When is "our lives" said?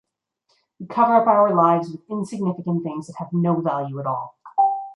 1.27-1.91